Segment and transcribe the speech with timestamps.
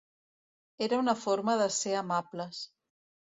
[0.85, 2.65] Era una forma de ser amables.